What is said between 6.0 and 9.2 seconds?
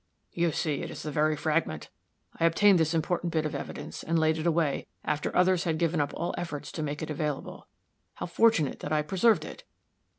up all efforts to make it available. How fortunate that I